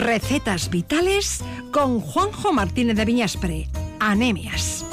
Recetas 0.00 0.70
vitales 0.70 1.44
con 1.72 2.00
Juanjo 2.00 2.54
Martínez 2.54 2.96
de 2.96 3.04
Viñaspre. 3.04 3.68
Anemias. 4.00 4.86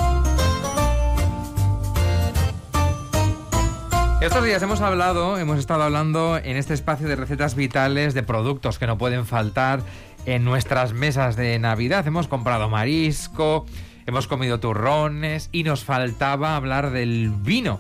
Estos 4.19 4.43
días 4.43 4.61
hemos 4.61 4.81
hablado, 4.81 5.37
hemos 5.37 5.59
estado 5.59 5.83
hablando 5.83 6.37
en 6.37 6.57
este 6.57 6.73
espacio 6.73 7.07
de 7.07 7.15
recetas 7.15 7.55
vitales 7.55 8.15
de 8.15 8.23
productos 8.23 8.79
que 8.79 8.85
no 8.85 8.97
pueden 8.97 9.25
faltar 9.25 9.79
en 10.25 10.43
nuestras 10.43 10.91
mesas 10.91 11.37
de 11.37 11.57
Navidad. 11.57 12.05
Hemos 12.05 12.27
comprado 12.27 12.69
marisco, 12.69 13.65
hemos 14.07 14.27
comido 14.27 14.59
turrones 14.59 15.47
y 15.53 15.63
nos 15.63 15.85
faltaba 15.85 16.57
hablar 16.57 16.91
del 16.91 17.29
vino, 17.29 17.79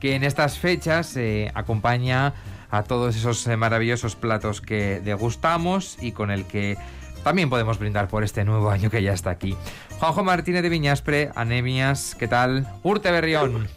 que 0.00 0.16
en 0.16 0.24
estas 0.24 0.58
fechas 0.58 1.16
eh, 1.16 1.52
acompaña 1.54 2.34
a 2.76 2.82
todos 2.82 3.14
esos 3.14 3.46
eh, 3.46 3.56
maravillosos 3.56 4.16
platos 4.16 4.60
que 4.60 5.00
degustamos 5.00 5.96
y 6.00 6.10
con 6.10 6.32
el 6.32 6.44
que 6.44 6.76
también 7.22 7.48
podemos 7.48 7.78
brindar 7.78 8.08
por 8.08 8.24
este 8.24 8.44
nuevo 8.44 8.68
año 8.70 8.90
que 8.90 9.00
ya 9.00 9.12
está 9.12 9.30
aquí. 9.30 9.56
Juanjo 10.00 10.24
Martínez 10.24 10.62
de 10.62 10.68
Viñaspre, 10.68 11.30
Anemias, 11.36 12.16
¿qué 12.18 12.26
tal? 12.26 12.66
Urte 12.82 13.12
Berrión. 13.12 13.68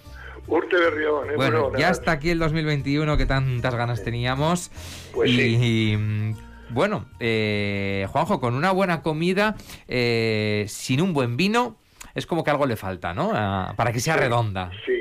Urte 0.47 0.77
Berrión, 0.77 1.29
¿eh? 1.29 1.33
Bueno, 1.35 1.71
ya 1.77 1.91
está 1.91 2.13
aquí 2.13 2.31
el 2.31 2.39
2021 2.39 3.17
que 3.17 3.25
tantas 3.27 3.75
ganas 3.75 4.03
teníamos. 4.03 4.71
Pues 5.13 5.29
y, 5.29 5.95
mm, 5.95 6.35
bueno, 6.71 7.05
eh, 7.19 8.07
Juanjo, 8.09 8.39
con 8.39 8.55
una 8.55 8.71
buena 8.71 9.03
comida, 9.03 9.55
eh, 9.87 10.65
sin 10.67 11.01
un 11.01 11.13
buen 11.13 11.37
vino, 11.37 11.77
es 12.15 12.25
como 12.25 12.43
que 12.43 12.49
algo 12.49 12.65
le 12.65 12.75
falta, 12.75 13.13
¿no? 13.13 13.31
Ah, 13.33 13.73
para 13.77 13.93
que 13.93 13.99
sea 13.99 14.17
redonda. 14.17 14.71
Sí, 14.85 14.96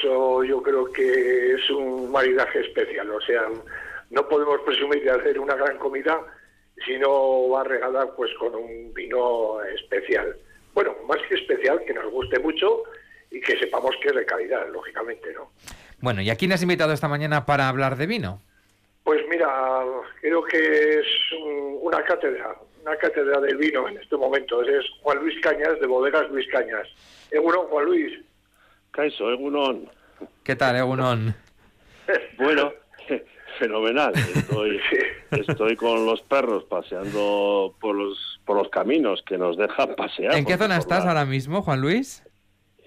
eso 0.00 0.42
yo 0.44 0.62
creo 0.62 0.86
que 0.92 1.54
es 1.54 1.70
un 1.70 2.10
maridaje 2.10 2.60
especial. 2.60 3.10
O 3.10 3.20
sea, 3.20 3.42
no 4.10 4.28
podemos 4.28 4.60
presumir 4.62 5.02
de 5.04 5.10
hacer 5.10 5.38
una 5.38 5.54
gran 5.54 5.78
comida 5.78 6.18
si 6.84 6.98
no 6.98 7.48
va 7.50 7.60
a 7.60 7.64
regalar 7.64 8.14
pues 8.16 8.30
con 8.38 8.54
un 8.54 8.92
vino 8.94 9.62
especial. 9.74 10.36
Bueno, 10.74 10.94
más 11.06 11.18
que 11.28 11.34
especial, 11.34 11.82
que 11.86 11.94
nos 11.94 12.10
guste 12.10 12.38
mucho 12.38 12.82
y 13.30 13.40
que 13.40 13.58
sepamos 13.58 13.94
que 14.02 14.08
es 14.08 14.14
de 14.14 14.24
calidad, 14.26 14.68
lógicamente, 14.72 15.32
¿no? 15.34 15.50
Bueno, 16.00 16.22
¿y 16.22 16.30
a 16.30 16.36
quién 16.36 16.52
has 16.52 16.62
invitado 16.62 16.92
esta 16.92 17.08
mañana 17.08 17.44
para 17.44 17.68
hablar 17.68 17.96
de 17.96 18.06
vino? 18.06 18.40
Pues 19.04 19.20
mira, 19.28 19.48
creo 20.20 20.42
que 20.44 21.00
es 21.00 21.06
una 21.80 22.02
cátedra, 22.02 22.56
una 22.82 22.96
cátedra 22.96 23.40
del 23.40 23.56
vino 23.56 23.88
en 23.88 23.98
este 23.98 24.16
momento. 24.16 24.62
Es 24.62 24.86
Juan 25.02 25.18
Luis 25.18 25.38
Cañas, 25.40 25.78
de 25.80 25.86
Bodegas 25.86 26.30
Luis 26.30 26.48
Cañas. 26.50 26.88
Egunon, 27.30 27.66
Juan 27.66 27.84
Luis. 27.84 28.20
Caiso, 28.92 29.30
Egunon. 29.30 29.88
¿Qué 30.42 30.56
tal, 30.56 30.76
Egunon? 30.76 31.34
bueno, 32.38 32.72
fenomenal. 33.58 34.12
Estoy, 34.34 34.80
estoy 35.30 35.76
con 35.76 36.06
los 36.06 36.22
perros 36.22 36.64
paseando 36.64 37.74
por 37.80 37.94
los, 37.94 38.40
por 38.44 38.56
los 38.56 38.68
caminos 38.68 39.22
que 39.26 39.38
nos 39.38 39.56
dejan 39.56 39.94
pasear. 39.96 40.34
¿En 40.34 40.44
qué 40.44 40.56
zona 40.56 40.76
estás 40.76 41.04
ahora 41.04 41.24
mismo, 41.24 41.62
Juan 41.62 41.80
Luis? 41.80 42.22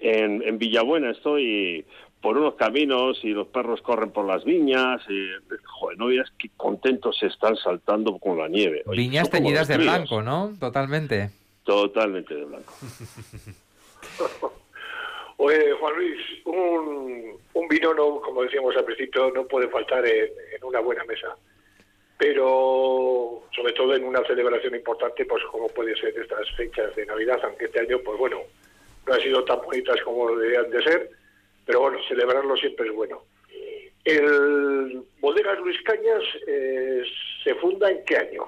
En, 0.00 0.42
en 0.42 0.58
Villabuena 0.58 1.10
estoy 1.12 1.86
por 2.20 2.36
unos 2.38 2.54
caminos 2.54 3.18
y 3.22 3.28
los 3.28 3.48
perros 3.48 3.80
corren 3.82 4.10
por 4.10 4.26
las 4.26 4.44
viñas. 4.44 5.00
Y, 5.08 5.28
joder, 5.64 5.98
no 5.98 6.06
veas 6.06 6.30
qué 6.38 6.50
contentos 6.56 7.18
se 7.18 7.26
están 7.26 7.56
saltando 7.56 8.18
con 8.18 8.38
la 8.38 8.48
nieve. 8.48 8.82
Viñas 8.86 9.30
teñidas 9.30 9.68
de 9.68 9.78
blanco, 9.78 10.22
¿no? 10.22 10.52
Totalmente. 10.58 11.30
Totalmente 11.64 12.34
de 12.34 12.44
blanco. 12.44 12.74
Oye, 15.36 15.72
Juan 15.72 15.94
Luis, 15.96 16.20
un, 16.44 17.38
un, 17.54 17.68
vino, 17.68 17.92
no, 17.92 18.20
como 18.20 18.42
decíamos 18.42 18.76
al 18.76 18.84
principio, 18.84 19.30
no 19.34 19.46
puede 19.46 19.68
faltar 19.68 20.06
en, 20.06 20.30
una 20.62 20.80
buena 20.80 21.04
mesa. 21.04 21.36
Pero, 22.16 23.42
sobre 23.54 23.72
todo 23.72 23.94
en 23.94 24.04
una 24.04 24.24
celebración 24.24 24.74
importante, 24.74 25.24
pues 25.24 25.42
como 25.50 25.68
puede 25.68 25.96
ser 25.96 26.16
estas 26.16 26.48
fechas 26.56 26.94
de 26.94 27.06
Navidad, 27.06 27.40
aunque 27.42 27.64
este 27.64 27.80
año, 27.80 27.98
pues 28.04 28.18
bueno, 28.18 28.38
no 29.06 29.14
han 29.14 29.20
sido 29.20 29.44
tan 29.44 29.60
bonitas 29.60 30.00
como 30.02 30.30
deberían 30.36 30.70
de 30.70 30.82
ser, 30.82 31.10
pero 31.66 31.80
bueno, 31.80 31.98
celebrarlo 32.08 32.56
siempre 32.56 32.86
es 32.86 32.94
bueno. 32.94 33.22
El 34.04 35.02
Bodegas 35.20 35.58
Luis 35.60 35.80
Cañas 35.82 36.22
eh, 36.46 37.02
se 37.42 37.54
funda 37.54 37.90
en 37.90 38.04
qué 38.04 38.18
año? 38.18 38.44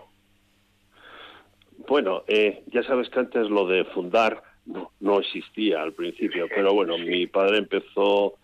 Bueno, 1.88 2.24
eh, 2.26 2.62
ya 2.66 2.82
sabes 2.82 3.08
que 3.08 3.20
antes 3.20 3.48
lo 3.48 3.66
de 3.66 3.84
fundar 3.86 4.42
no, 4.66 4.92
no 5.00 5.20
existía 5.20 5.82
al 5.82 5.92
principio, 5.92 6.46
pero 6.54 6.74
bueno, 6.74 6.98
mi 6.98 7.26
padre 7.26 7.58
empezó 7.58 8.34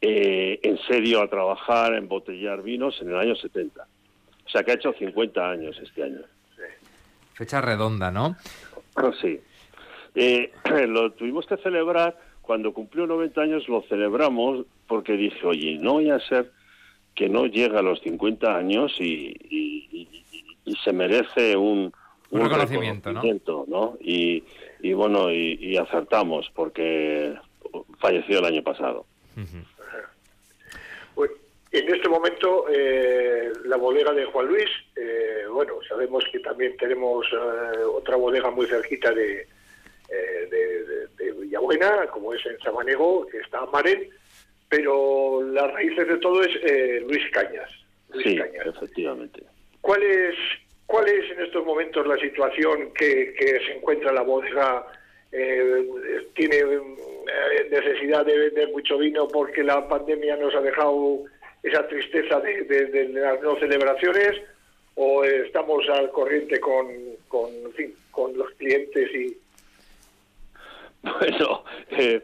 eh, 0.00 0.58
en 0.62 0.78
serio 0.88 1.22
a 1.22 1.28
trabajar, 1.28 1.94
a 1.94 1.98
embotellar 1.98 2.62
vinos 2.62 3.00
en 3.00 3.10
el 3.10 3.16
año 3.16 3.36
70. 3.36 3.86
O 4.44 4.48
sea 4.50 4.62
que 4.62 4.72
ha 4.72 4.74
hecho 4.74 4.92
50 4.92 5.50
años 5.50 5.78
este 5.82 6.02
año. 6.02 6.20
Fecha 7.34 7.60
redonda, 7.60 8.10
¿no? 8.10 8.36
Sí. 9.20 9.40
Eh, 10.14 10.52
lo 10.88 11.12
tuvimos 11.12 11.46
que 11.46 11.56
celebrar 11.58 12.18
cuando 12.42 12.74
cumplió 12.74 13.06
90 13.06 13.40
años, 13.40 13.68
lo 13.68 13.82
celebramos 13.82 14.66
porque 14.86 15.12
dije, 15.12 15.46
oye, 15.46 15.78
no 15.78 15.94
voy 15.94 16.10
a 16.10 16.18
ser 16.20 16.50
que 17.14 17.28
no 17.28 17.46
llega 17.46 17.78
a 17.78 17.82
los 17.82 18.00
50 18.00 18.56
años 18.56 18.92
y, 18.98 19.34
y, 19.48 19.88
y, 19.92 20.08
y 20.64 20.74
se 20.76 20.92
merece 20.92 21.56
un, 21.56 21.92
un, 22.30 22.40
un 22.40 22.44
reconocimiento, 22.44 23.10
reconocimiento, 23.10 23.64
¿no? 23.68 23.80
¿no? 23.80 23.98
Y, 24.00 24.42
y 24.82 24.92
bueno, 24.92 25.30
y, 25.30 25.58
y, 25.60 25.76
acertamos 25.76 26.50
porque 26.54 27.34
falleció 27.98 28.40
el 28.40 28.44
año 28.44 28.62
pasado. 28.62 29.06
Uh 29.36 29.40
-huh. 29.40 29.64
bueno, 31.14 31.34
en 31.70 31.94
este 31.94 32.08
momento, 32.08 32.66
eh, 32.68 33.50
la 33.64 33.76
bodega 33.76 34.12
de 34.12 34.24
Juan 34.26 34.46
Luis, 34.48 34.68
eh, 34.96 35.44
bueno, 35.50 35.74
sabemos 35.88 36.24
que 36.32 36.40
también 36.40 36.76
tenemos 36.76 37.26
eh, 37.32 37.78
otra 37.84 38.16
bodega 38.16 38.50
muy 38.50 38.66
cerquita 38.66 39.12
de, 39.12 39.46
eh, 40.08 40.48
de, 40.50 40.84
de, 40.84 41.06
de, 41.16 41.32
Villabuena, 41.32 42.06
como 42.08 42.34
es 42.34 42.44
en 42.44 42.58
Samaniego, 42.58 43.26
que 43.28 43.38
está 43.38 43.64
Maren, 43.66 44.10
pero 44.68 45.42
las 45.42 45.72
raíces 45.72 46.08
de 46.08 46.16
todo 46.18 46.42
es 46.42 46.54
eh, 46.64 47.04
Luis 47.06 47.22
Cañas. 47.30 47.70
Luis 48.10 48.26
sí, 48.26 48.36
Cañas. 48.36 48.66
efectivamente. 48.66 49.42
¿Cuál 49.80 50.02
es, 50.02 50.34
¿Cuál 50.92 51.08
es 51.08 51.30
en 51.30 51.40
estos 51.40 51.64
momentos 51.64 52.06
la 52.06 52.18
situación 52.18 52.92
que, 52.92 53.34
se 53.38 53.72
encuentra 53.78 54.12
la 54.12 54.20
bodega? 54.20 54.86
Eh, 55.32 55.88
¿Tiene 56.34 56.56
eh, 56.58 57.68
necesidad 57.70 58.26
de 58.26 58.36
vender 58.36 58.70
mucho 58.72 58.98
vino 58.98 59.26
porque 59.26 59.64
la 59.64 59.88
pandemia 59.88 60.36
nos 60.36 60.54
ha 60.54 60.60
dejado 60.60 61.20
esa 61.62 61.88
tristeza 61.88 62.40
de, 62.40 63.08
las 63.08 63.40
no 63.40 63.58
celebraciones? 63.58 64.42
¿O 64.96 65.24
estamos 65.24 65.88
al 65.88 66.10
corriente 66.10 66.60
con, 66.60 66.86
los 68.36 68.50
clientes 68.58 69.10
y, 69.14 69.38
bueno, 71.20 71.64
eh, 71.92 72.20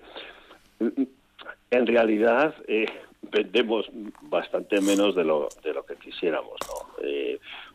en 1.71 1.87
realidad 1.87 2.55
eh, 2.67 2.85
vendemos 3.23 3.89
bastante 4.21 4.79
menos 4.83 5.15
de 5.15 5.25
lo, 5.25 5.49
de 5.65 5.73
lo 5.73 5.87
que 5.87 5.97
quisiéramos, 5.97 6.59
¿no? 6.67 7.03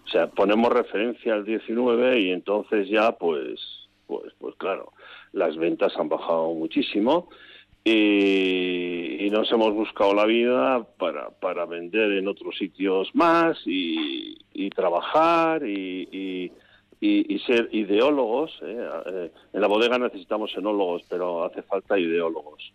O 0.06 0.08
sea, 0.10 0.28
ponemos 0.28 0.72
referencia 0.72 1.34
al 1.34 1.46
19 1.46 2.20
y 2.20 2.32
entonces 2.32 2.90
ya, 2.90 3.14
pues, 3.14 3.60
pues, 4.08 4.34
pues 4.40 4.56
claro, 4.56 4.92
las 5.32 5.58
ventas 5.58 5.94
han 5.98 6.10
bajado 6.10 6.54
muchísimo 6.54 7.30
y, 7.84 9.30
nos 9.32 9.52
hemos 9.52 9.74
buscado 9.74 10.14
la 10.14 10.26
vida 10.26 10.86
para, 11.00 11.30
para 11.32 11.66
vender 11.66 12.12
en 12.12 12.28
otros 12.28 12.56
sitios 12.56 13.10
más 13.16 13.58
y, 13.66 14.70
trabajar 14.76 15.68
y, 15.68 16.52
y, 17.02 17.40
ser 17.40 17.70
ideólogos. 17.72 18.52
¿eh? 18.62 18.90
Eh, 19.08 19.32
en 19.54 19.62
la 19.62 19.68
bodega 19.68 19.98
necesitamos 19.98 20.56
enólogos, 20.56 21.04
pero 21.10 21.44
hace 21.44 21.64
falta 21.64 21.98
ideólogos 21.98 22.74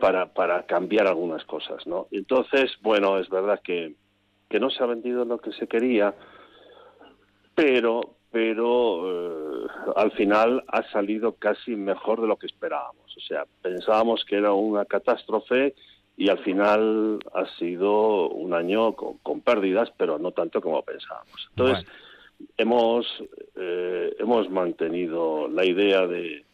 para, 0.00 0.32
para 0.32 0.64
cambiar 0.64 1.06
algunas 1.06 1.44
cosas, 1.44 1.86
¿no? 1.86 2.08
Entonces, 2.10 2.72
bueno, 2.80 3.18
es 3.18 3.28
verdad 3.28 3.60
que, 3.62 3.94
que 4.48 4.58
no 4.58 4.70
se 4.70 4.82
ha 4.82 4.86
vendido 4.86 5.24
lo 5.24 5.38
que 5.38 5.52
se 5.52 5.66
quería, 5.66 6.14
pero 7.56 8.12
pero 8.30 9.64
eh, 9.64 9.66
al 9.96 10.12
final 10.12 10.62
ha 10.68 10.82
salido 10.90 11.32
casi 11.32 11.74
mejor 11.74 12.20
de 12.20 12.26
lo 12.26 12.36
que 12.36 12.46
esperábamos. 12.46 13.16
O 13.16 13.20
sea, 13.20 13.46
pensábamos 13.62 14.24
que 14.26 14.36
era 14.36 14.52
una 14.52 14.84
catástrofe 14.84 15.74
y 16.18 16.28
al 16.28 16.38
final 16.40 17.18
ha 17.32 17.46
sido 17.58 18.28
un 18.28 18.52
año 18.52 18.92
con, 18.92 19.16
con 19.18 19.40
pérdidas, 19.40 19.90
pero 19.96 20.18
no 20.18 20.32
tanto 20.32 20.60
como 20.60 20.82
pensábamos. 20.82 21.48
Entonces, 21.50 21.84
bueno 21.84 22.06
hemos 22.56 23.06
eh, 23.56 24.16
hemos 24.18 24.50
mantenido 24.50 25.48
la 25.48 25.64
idea 25.64 26.06
de, 26.06 26.44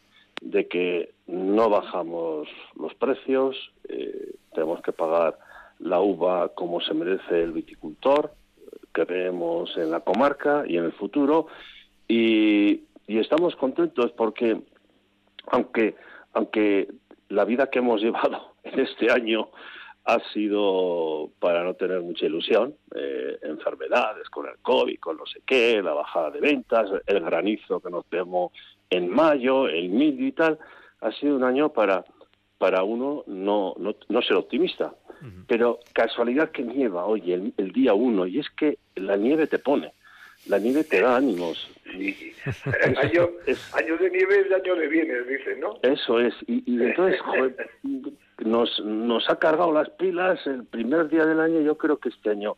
de, 0.41 0.67
que 0.67 1.13
no 1.27 1.69
bajamos 1.69 2.47
los 2.79 2.93
precios, 2.95 3.55
eh, 3.89 4.35
tenemos 4.53 4.81
que 4.81 4.91
pagar 4.91 5.37
la 5.79 5.99
uva 5.99 6.49
como 6.49 6.81
se 6.81 6.93
merece 6.93 7.41
el 7.43 7.51
viticultor, 7.51 8.31
creemos 8.91 9.75
en 9.77 9.91
la 9.91 10.01
comarca 10.01 10.63
y 10.67 10.77
en 10.77 10.85
el 10.85 10.93
futuro 10.93 11.47
y, 12.07 12.81
estamos 13.07 13.55
contentos 13.55 14.11
porque 14.13 14.59
aunque 15.47 15.95
aunque 16.33 16.87
la 17.29 17.45
vida 17.45 17.69
que 17.69 17.79
hemos 17.79 18.01
llevado 18.03 18.55
en 18.63 18.79
este 18.79 19.11
año 19.11 19.49
ha 20.05 20.19
sido 20.33 21.29
para 21.39 21.63
no 21.63 21.75
tener 21.75 22.01
mucha 22.01 22.25
ilusión, 22.25 22.75
eh, 22.93 23.39
enfermedades 23.43 24.29
con 24.29 24.47
el 24.47 24.57
COVID, 24.61 24.99
con 24.99 25.17
no 25.17 25.25
sé 25.25 25.41
qué, 25.45 25.81
la 25.81 25.93
bajada 25.93 26.31
de 26.31 26.41
ventas, 26.41 26.89
el 27.05 27.21
granizo 27.21 27.79
que 27.79 27.89
nos 27.89 28.09
vemos 28.09 28.51
en 28.89 29.09
mayo, 29.09 29.67
el 29.67 29.89
mildio 29.89 30.27
y 30.27 30.31
tal, 30.33 30.59
ha 30.99 31.11
sido 31.13 31.35
un 31.35 31.43
año 31.43 31.69
para, 31.69 32.03
para 32.57 32.83
uno 32.83 33.23
no, 33.27 33.75
no, 33.77 33.95
no 34.09 34.21
ser 34.21 34.37
optimista. 34.37 34.93
Pero 35.47 35.79
casualidad 35.93 36.51
que 36.51 36.63
nieva, 36.63 37.05
oye, 37.05 37.33
el, 37.33 37.53
el 37.57 37.71
día 37.71 37.93
uno, 37.93 38.27
y 38.27 38.39
es 38.39 38.49
que 38.49 38.77
la 38.95 39.15
nieve 39.15 39.47
te 39.47 39.59
pone 39.59 39.93
la 40.47 40.59
nieve 40.59 40.83
te 40.83 41.01
da 41.01 41.17
ánimos. 41.17 41.69
año, 41.85 43.29
año, 43.73 43.97
de 43.97 44.09
nieve 44.09 44.41
es 44.41 44.51
año 44.51 44.75
de 44.75 44.87
bienes, 44.87 45.27
dicen, 45.27 45.59
¿no? 45.59 45.79
Eso 45.83 46.19
es. 46.19 46.33
Y, 46.47 46.63
y 46.65 46.83
entonces, 46.83 47.19
joder, 47.21 47.69
nos, 48.39 48.79
nos 48.83 49.29
ha 49.29 49.37
cargado 49.37 49.71
las 49.71 49.89
pilas 49.91 50.45
el 50.47 50.65
primer 50.65 51.07
día 51.09 51.25
del 51.25 51.39
año. 51.39 51.61
Yo 51.61 51.77
creo 51.77 51.97
que 51.97 52.09
este 52.09 52.31
año 52.31 52.57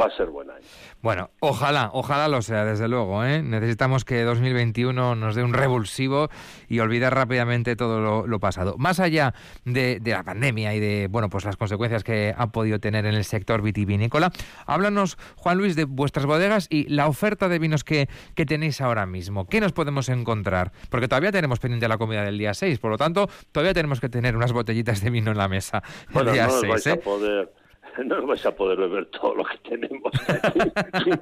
va 0.00 0.06
a 0.06 0.16
ser 0.16 0.26
buen 0.26 0.50
año. 0.50 0.64
Bueno, 1.00 1.30
ojalá, 1.40 1.90
ojalá 1.92 2.28
lo 2.28 2.42
sea, 2.42 2.64
desde 2.64 2.88
luego. 2.88 3.24
¿eh? 3.24 3.42
Necesitamos 3.42 4.04
que 4.04 4.22
2021 4.22 5.14
nos 5.14 5.34
dé 5.34 5.42
un 5.42 5.54
revulsivo 5.54 6.28
y 6.68 6.80
olvidar 6.80 7.14
rápidamente 7.14 7.76
todo 7.76 8.26
lo, 8.26 8.40
pasado. 8.40 8.76
Más 8.76 9.00
allá 9.00 9.34
de, 9.64 10.00
la 10.04 10.22
pandemia 10.22 10.74
y 10.74 10.80
de 10.80 11.08
bueno, 11.10 11.30
pues 11.30 11.44
las 11.44 11.56
consecuencias 11.56 12.04
que 12.04 12.34
ha 12.36 12.48
podido 12.48 12.78
tener 12.78 13.06
en 13.06 13.14
el 13.14 13.24
sector 13.24 13.62
vitivinícola, 13.62 14.30
háblanos, 14.66 15.16
Juan 15.36 15.58
Luis, 15.58 15.76
de 15.76 15.84
vuestras 15.84 16.26
bodegas 16.26 16.66
y 16.70 16.88
la 16.88 17.06
oferta 17.06 17.48
de 17.48 17.58
vinos 17.58 17.84
que, 17.84 18.08
que 18.34 18.44
tenéis 18.44 18.80
ahora 18.80 19.06
mismo. 19.06 19.46
¿Qué 19.46 19.60
nos 19.60 19.72
podemos 19.72 20.08
encontrar? 20.08 20.72
Porque 20.90 21.08
todavía 21.08 21.32
tenemos 21.32 21.58
pendiente 21.58 21.88
la 21.88 21.98
comida 21.98 22.22
del 22.22 22.36
día 22.36 22.52
6, 22.52 22.78
por 22.78 22.90
lo 22.90 22.98
tanto, 22.98 23.28
todavía 23.52 23.72
tenemos 23.72 24.00
que 24.00 24.08
tener 24.08 24.36
unas 24.36 24.52
botellitas 24.52 25.00
de 25.02 25.10
vino 25.10 25.30
en 25.30 25.38
la 25.38 25.48
mesa. 25.48 25.82
Bueno, 26.10 26.32
día 26.32 26.46
no 26.48 26.60
6, 26.60 26.86
¿eh? 26.86 26.96
poder 26.96 27.65
no 28.04 28.26
vais 28.26 28.44
a 28.46 28.54
poder 28.54 28.78
beber 28.78 29.06
todo 29.06 29.34
lo 29.34 29.44
que 29.44 29.58
tenemos 29.58 30.12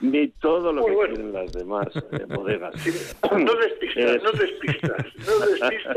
ni 0.00 0.28
todo 0.28 0.72
lo 0.72 0.84
que 0.84 0.94
tienen 1.14 1.32
las 1.32 1.52
demás 1.52 1.88
eh, 1.96 2.24
bodegas. 2.28 2.74
no 3.32 3.54
despistas, 3.54 4.22
no 4.22 4.32
despistas, 4.32 5.06
no 5.26 5.46
despistas 5.46 5.96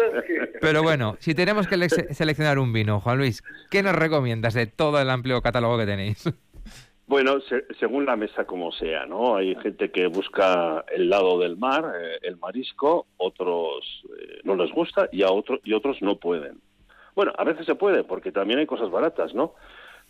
Pero 0.59 0.81
bueno, 0.81 1.15
si 1.19 1.35
tenemos 1.35 1.67
que 1.67 1.89
seleccionar 1.89 2.57
un 2.59 2.73
vino, 2.73 2.99
Juan 2.99 3.17
Luis, 3.17 3.43
¿qué 3.69 3.83
nos 3.83 3.93
recomiendas 3.93 4.53
de 4.53 4.65
todo 4.67 4.99
el 4.99 5.09
amplio 5.09 5.41
catálogo 5.41 5.77
que 5.77 5.85
tenéis? 5.85 6.23
Bueno, 7.11 7.39
según 7.77 8.05
la 8.05 8.15
mesa 8.15 8.45
como 8.45 8.71
sea, 8.71 9.05
¿no? 9.05 9.35
Hay 9.35 9.53
gente 9.55 9.91
que 9.91 10.07
busca 10.07 10.85
el 10.93 11.09
lado 11.09 11.39
del 11.39 11.57
mar, 11.57 11.93
eh, 11.93 12.19
el 12.21 12.37
marisco, 12.37 13.07
otros 13.17 14.05
eh, 14.17 14.39
no 14.45 14.55
les 14.55 14.71
gusta 14.71 15.09
y 15.11 15.23
a 15.23 15.29
otros 15.29 15.59
y 15.65 15.73
otros 15.73 16.01
no 16.01 16.19
pueden. 16.19 16.61
Bueno, 17.13 17.33
a 17.37 17.43
veces 17.43 17.65
se 17.65 17.75
puede 17.75 18.05
porque 18.05 18.31
también 18.31 18.59
hay 18.59 18.65
cosas 18.65 18.89
baratas, 18.89 19.33
¿no? 19.33 19.55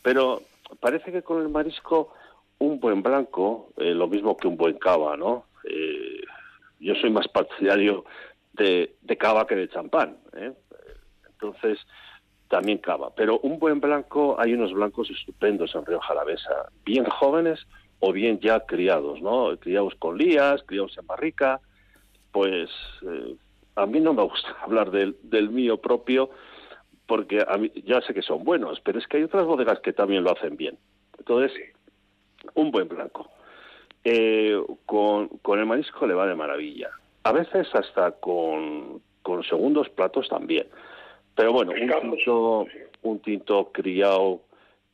Pero 0.02 0.42
parece 0.80 1.12
que 1.12 1.22
con 1.22 1.42
el 1.42 1.50
marisco 1.50 2.14
un 2.60 2.80
buen 2.80 3.02
blanco, 3.02 3.70
eh, 3.78 3.94
lo 3.94 4.08
mismo 4.08 4.38
que 4.38 4.48
un 4.48 4.58
buen 4.58 4.78
cava, 4.78 5.18
¿no? 5.18 5.46
Eh, 5.64 6.22
yo 6.80 6.96
soy 6.96 7.10
más 7.10 7.28
partidario 7.28 8.06
de, 8.54 8.96
cava 9.20 9.48
que 9.48 9.56
de 9.56 9.70
champán, 9.70 10.18
¿eh? 10.36 10.54
Entonces, 11.28 11.80
también 12.48 12.78
cava. 12.78 13.14
Pero 13.16 13.40
un 13.40 13.58
buen 13.58 13.80
blanco, 13.80 14.36
hay 14.40 14.54
unos 14.54 14.74
blancos 14.74 15.10
estupendos 15.10 15.74
en 15.74 15.86
Río 15.86 16.00
Jalavesa, 16.00 16.70
bien 16.86 17.06
jóvenes 17.06 17.66
o 18.00 18.12
bien 18.12 18.40
ya 18.40 18.60
criados, 18.62 19.22
¿no? 19.22 19.58
Criados 19.58 19.96
con 19.96 20.18
lías, 20.18 20.62
criados 20.64 20.98
en 20.98 21.08
barrica. 21.08 21.62
Pues 22.32 22.70
a 23.76 23.86
mí 23.86 24.00
no 24.00 24.14
me 24.14 24.24
gusta 24.24 24.56
hablar 24.62 24.92
del, 24.92 25.18
del 25.24 25.50
mío 25.50 25.78
propio, 25.78 26.30
porque 27.12 27.44
a 27.46 27.58
mí, 27.58 27.70
ya 27.84 28.00
sé 28.00 28.14
que 28.14 28.22
son 28.22 28.46
buenos, 28.46 28.80
pero 28.80 28.98
es 28.98 29.06
que 29.06 29.18
hay 29.18 29.24
otras 29.24 29.44
bodegas 29.44 29.82
que 29.82 29.92
también 29.92 30.24
lo 30.24 30.32
hacen 30.32 30.56
bien. 30.56 30.78
Entonces, 31.20 31.52
un 32.54 32.72
buen 32.72 32.88
blanco. 32.88 33.30
Eh, 34.06 34.58
con, 34.86 35.28
con, 35.42 35.60
el 35.60 35.66
marisco 35.66 36.08
le 36.08 36.14
va 36.14 36.26
de 36.26 36.36
maravilla. 36.36 36.90
A 37.24 37.34
veces 37.34 37.68
hasta 37.74 38.12
con, 38.12 39.02
con 39.24 39.44
segundos 39.44 39.90
platos 39.90 40.30
también. 40.30 40.68
Pero 41.36 41.52
bueno, 41.52 41.74
un 41.74 42.16
tinto, 42.16 42.68
un 43.02 43.20
tinto 43.20 43.74
criado 43.74 44.44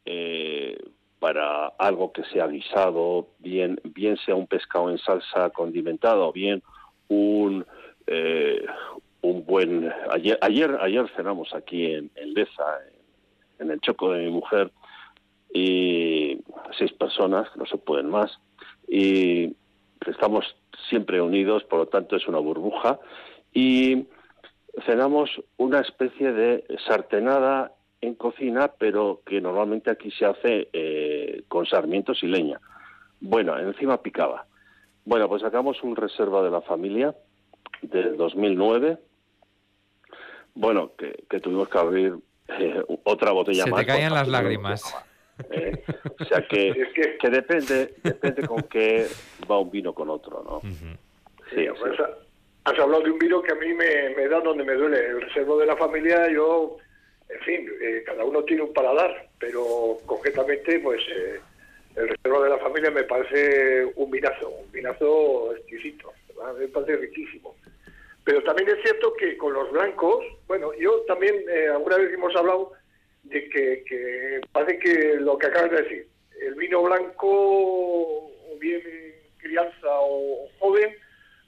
eh, 0.03 0.75
para 1.19 1.67
algo 1.67 2.11
que 2.13 2.23
sea 2.23 2.47
guisado, 2.47 3.27
bien, 3.37 3.79
bien 3.83 4.17
sea 4.25 4.33
un 4.33 4.47
pescado 4.47 4.89
en 4.89 4.97
salsa 4.97 5.51
condimentado, 5.51 6.31
bien 6.31 6.63
un, 7.09 7.63
eh, 8.07 8.65
un 9.21 9.45
buen 9.45 9.91
ayer 10.11 10.37
ayer 10.41 10.77
ayer 10.81 11.09
cenamos 11.15 11.53
aquí 11.53 11.85
en, 11.85 12.11
Leza 12.33 12.79
en, 13.59 13.71
el 13.71 13.81
choco 13.81 14.11
de 14.11 14.25
mi 14.25 14.31
mujer 14.31 14.71
y 15.53 16.39
seis 16.77 16.91
personas 16.93 17.47
no 17.55 17.65
se 17.65 17.77
pueden 17.77 18.09
más 18.09 18.39
y 18.87 19.55
estamos 20.05 20.55
siempre 20.89 21.21
unidos 21.21 21.63
por 21.63 21.79
lo 21.79 21.87
tanto 21.87 22.15
es 22.15 22.27
una 22.27 22.39
burbuja 22.39 22.99
y 23.53 24.05
cenamos 24.85 25.29
una 25.57 25.79
especie 25.79 26.31
de 26.31 26.63
sartenada 26.87 27.73
en 28.01 28.15
cocina 28.15 28.71
pero 28.77 29.21
que 29.25 29.41
normalmente 29.41 29.89
aquí 29.89 30.11
se 30.11 30.25
hace 30.25 30.69
eh, 30.73 31.43
con 31.47 31.65
sarmientos 31.65 32.21
y 32.21 32.27
leña. 32.27 32.61
Bueno 33.19 33.57
encima 33.57 34.01
picaba. 34.01 34.45
Bueno 35.05 35.27
pues 35.27 35.41
sacamos 35.41 35.81
un 35.81 35.95
reserva 35.95 36.43
de 36.43 36.51
la 36.51 36.61
familia 36.61 37.15
del 37.81 38.17
2009 38.17 38.97
bueno, 40.57 40.91
que, 40.97 41.39
tuvimos 41.39 41.69
que 41.69 41.77
abrir 41.77 42.15
eh, 42.47 42.83
otra 43.03 43.31
botella 43.31 43.67
más. 43.67 43.79
Se 43.79 43.85
te 43.85 43.91
caían 43.91 44.13
las 44.13 44.27
lágrimas. 44.27 44.95
Eh, 45.51 45.83
o 46.19 46.25
sea 46.25 46.47
que, 46.49 46.73
que, 47.19 47.29
depende, 47.29 47.93
depende 48.03 48.47
con 48.47 48.63
qué 48.63 49.05
va 49.49 49.59
un 49.59 49.69
vino 49.69 49.93
con 49.93 50.09
otro, 50.09 50.43
¿no? 50.43 50.61
sí, 51.53 51.67
Has 52.63 52.79
hablado 52.79 53.03
de 53.03 53.11
un 53.11 53.19
vino 53.19 53.41
que 53.41 53.51
a 53.51 53.55
mí 53.55 53.71
me, 53.73 54.27
da 54.27 54.41
donde 54.41 54.63
me 54.63 54.73
duele. 54.73 54.97
El 54.97 55.21
reservo 55.21 55.59
de 55.59 55.67
la 55.67 55.77
familia, 55.77 56.29
yo, 56.29 56.77
en 57.29 57.39
fin, 57.41 57.69
eh, 57.79 58.03
cada 58.05 58.25
uno 58.25 58.43
tiene 58.43 58.63
un 58.63 58.73
paladar, 58.73 59.29
pero 59.39 59.99
concretamente, 60.05 60.79
pues 60.79 61.01
el 61.95 62.09
reservo 62.09 62.43
de 62.43 62.49
la 62.49 62.57
familia 62.57 62.89
me 62.89 63.03
parece 63.03 63.85
un 63.95 64.09
vinazo, 64.09 64.49
un 64.49 64.71
vinazo 64.71 65.55
exquisito, 65.55 66.11
me 66.57 66.67
parece 66.67 66.97
riquísimo. 66.97 67.55
Pero 68.23 68.43
también 68.43 68.67
es 68.69 68.81
cierto 68.83 69.13
que 69.13 69.37
con 69.37 69.53
los 69.53 69.71
blancos, 69.71 70.25
bueno, 70.47 70.71
yo 70.73 71.01
también 71.07 71.35
eh, 71.49 71.69
alguna 71.69 71.97
vez 71.97 72.13
hemos 72.13 72.35
hablado 72.35 72.73
de 73.23 73.49
que, 73.49 74.41
parece 74.51 74.79
que 74.79 75.15
lo 75.19 75.37
que 75.37 75.47
acabas 75.47 75.71
de 75.71 75.81
decir, 75.83 76.07
el 76.41 76.55
vino 76.55 76.83
blanco, 76.83 77.27
o 77.29 78.57
bien 78.59 78.81
crianza 79.37 79.87
o 79.87 80.49
joven, 80.59 80.93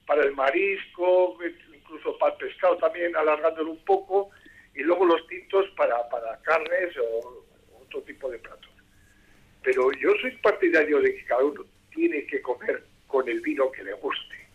para 0.08 0.24
el 0.24 0.34
marisco, 0.34 1.38
incluso 1.74 2.18
para 2.18 2.34
el 2.36 2.40
pescado 2.40 2.78
también, 2.78 3.16
alargándolo 3.16 3.72
un 3.72 3.84
poco, 3.84 4.30
y 4.74 4.82
luego 4.82 5.06
los 5.06 5.28
tintos 5.28 5.70
para, 5.76 6.08
para 6.10 6.40
carnes 6.44 6.96
o 6.98 7.46
otro 7.82 8.02
tipo 8.04 8.30
de 8.30 8.40
platos. 8.40 8.72
Pero 9.64 9.92
yo 10.00 10.12
soy 10.22 10.32
partidario 10.38 11.02
de 11.02 11.14
que 11.14 11.26
cada 11.26 11.44
uno 11.44 11.66
tiene 11.94 12.26
que 12.26 12.42
comer 12.42 12.84
con 13.08 13.28
el 13.28 13.42
vino 13.42 13.70
que 13.72 13.84
le 13.84 13.94
guste 13.94 14.49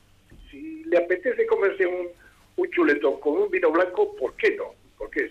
si 0.54 0.84
le 0.84 0.98
apetece 0.98 1.46
comerse 1.46 1.86
un, 1.86 2.08
un 2.56 2.70
chuletón 2.70 3.20
con 3.20 3.34
un 3.34 3.50
vino 3.50 3.70
blanco, 3.70 4.14
¿por 4.16 4.34
qué 4.36 4.56
no? 4.56 4.74
Porque 4.96 5.30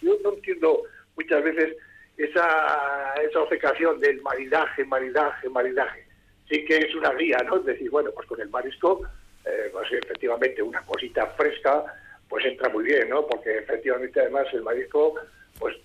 yo 0.00 0.16
no 0.22 0.34
entiendo 0.34 0.82
muchas 1.16 1.42
veces 1.42 1.76
esa, 2.16 3.14
esa 3.22 3.40
obcecación 3.40 3.98
del 4.00 4.22
maridaje, 4.22 4.84
maridaje, 4.84 5.48
maridaje. 5.48 6.06
Sí 6.48 6.64
que 6.64 6.76
es 6.78 6.94
una 6.94 7.12
guía, 7.14 7.38
¿no? 7.46 7.56
Es 7.56 7.64
decir, 7.64 7.90
bueno, 7.90 8.10
pues 8.14 8.28
con 8.28 8.40
el 8.40 8.48
marisco, 8.50 9.02
eh, 9.44 9.70
pues 9.72 9.90
efectivamente 9.92 10.62
una 10.62 10.82
cosita 10.82 11.26
fresca, 11.28 11.84
pues 12.28 12.44
entra 12.44 12.68
muy 12.68 12.84
bien, 12.84 13.08
¿no? 13.08 13.26
Porque 13.26 13.58
efectivamente 13.58 14.20
además 14.20 14.46
el 14.52 14.62
marisco, 14.62 15.14
pues 15.58 15.76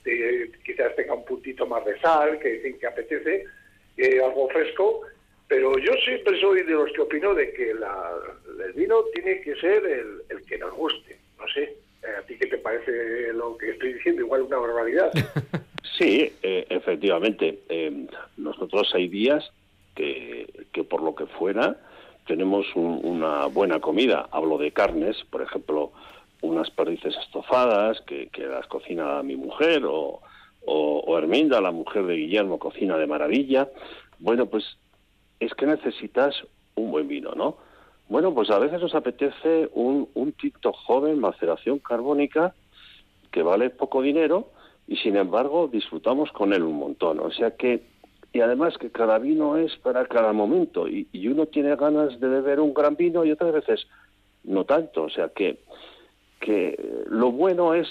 quizás 0.66 0.96
tenga 0.96 1.14
un 1.16 1.26
puntito 1.26 1.66
más 1.66 1.84
de 1.86 2.00
sal, 2.00 2.40
que 2.40 2.78
que 2.80 2.88
apetece, 2.88 3.46
eh, 3.98 4.22
algo 4.22 4.50
fresco, 4.50 5.02
pero 5.50 5.76
yo 5.80 5.92
siempre 6.06 6.40
soy 6.40 6.62
de 6.62 6.74
los 6.74 6.92
que 6.92 7.02
opino 7.02 7.34
de 7.34 7.52
que 7.52 7.74
el 8.66 8.74
vino 8.74 9.04
tiene 9.13 9.42
que 9.42 9.56
ser 9.56 9.86
el, 9.86 10.46
que 10.46 10.58
nos 10.58 10.74
guste. 10.74 11.18
No 11.38 11.48
sé, 11.54 11.63
eh, 12.04 12.08
¿a 12.18 12.22
ti 12.24 12.36
qué 12.39 12.48
te 12.48 12.58
parece 12.58 13.34
lo 13.34 13.58
que 13.58 13.72
estoy 13.72 13.94
diciendo? 13.94 14.22
Igual 14.22 14.44
una 14.44 14.58
barbaridad. 14.58 15.12
Sí, 15.98 16.32
eh, 16.44 16.66
efectivamente. 16.70 17.60
Eh, 17.68 18.08
nosotros 18.38 18.89
hay 18.94 19.10
días 19.10 19.51
que, 19.96 20.48
que, 20.72 20.86
por 20.86 21.01
lo 21.01 21.13
que 21.13 21.25
fuera, 21.25 21.75
tenemos 22.25 22.66
una 22.75 23.48
buena 23.48 23.82
comida. 23.82 24.30
Hablo 24.32 24.58
de 24.58 24.72
carnes, 24.72 25.18
por 25.30 25.42
ejemplo, 25.42 25.92
unas 26.42 26.70
perdices 26.70 27.16
estofadas 27.18 28.00
que, 28.01 28.28
que 28.28 28.46
las 28.46 28.66
cocina 28.68 29.22
mi 29.24 29.36
mujer 29.36 29.84
o, 29.86 30.22
o, 30.66 31.04
o 31.06 31.18
Herminda, 31.18 31.60
la 31.60 31.72
mujer 31.72 32.06
de 32.06 32.16
Guillermo, 32.16 32.60
cocina 32.60 32.98
de 32.98 33.08
maravilla. 33.08 33.68
Bueno, 34.20 34.46
pues 34.46 34.78
es 35.39 35.54
que 35.54 35.66
necesitas 35.66 36.36
un 36.75 36.92
buen 36.92 37.08
vino, 37.08 37.34
¿no? 37.36 37.58
Bueno, 38.10 38.34
pues 38.34 38.50
a 38.50 38.58
veces 38.58 38.82
nos 38.82 38.96
apetece 38.96 39.70
un, 39.74 40.10
un 40.16 40.32
tinto 40.34 40.74
joven, 40.74 41.20
maceración 41.20 41.78
carbónica, 41.78 42.56
que 43.32 43.44
vale 43.44 43.70
poco 43.70 44.01
dinero 44.01 44.50
y 44.88 44.98
sin 44.98 45.16
embargo 45.16 45.68
disfrutamos 45.68 46.32
con 46.32 46.51
él 46.51 46.63
un 46.63 46.80
montón. 46.80 47.20
O 47.20 47.32
sea 47.32 47.51
que, 47.51 47.84
y 48.34 48.42
además 48.42 48.80
que 48.80 48.89
cada 48.89 49.20
vino 49.20 49.58
es 49.58 49.78
para 49.78 50.08
cada 50.08 50.34
momento 50.34 50.88
y, 50.88 51.08
y 51.12 51.28
uno 51.28 51.46
tiene 51.46 51.75
ganas 51.75 52.20
de 52.20 52.28
beber 52.28 52.60
un 52.60 52.74
gran 52.74 52.96
vino 52.96 53.24
y 53.24 53.32
otras 53.32 53.54
veces 53.54 53.88
no 54.44 54.66
tanto. 54.66 55.04
O 55.04 55.10
sea 55.10 55.30
que, 55.30 55.60
que 56.39 57.04
lo 57.08 57.32
bueno 57.32 57.75
es 57.75 57.88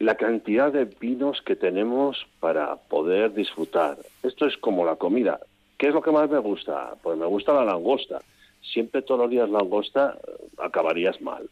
la 0.00 0.16
cantidad 0.16 0.72
de 0.72 0.86
vinos 0.86 1.40
que 1.42 1.54
tenemos 1.54 2.26
para 2.40 2.74
poder 2.74 3.32
disfrutar. 3.32 3.98
Esto 4.24 4.46
es 4.46 4.56
como 4.56 4.84
la 4.84 4.96
comida. 4.96 5.38
¿Qué 5.78 5.86
es 5.86 5.94
lo 5.94 6.02
que 6.02 6.10
más 6.10 6.28
me 6.28 6.38
gusta? 6.38 6.94
Pues 7.00 7.16
me 7.16 7.26
gusta 7.26 7.52
la 7.52 7.64
langosta. 7.64 8.20
Siempre 8.62 9.02
todos 9.02 9.20
los 9.22 9.30
días 9.30 9.48
langosta 9.50 10.16
eh, 10.26 10.46
acabarías 10.58 11.20
mal. 11.20 11.48